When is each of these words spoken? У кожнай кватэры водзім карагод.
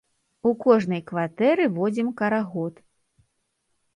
У 0.51 0.51
кожнай 0.63 1.01
кватэры 1.09 1.67
водзім 1.75 2.09
карагод. 2.21 2.83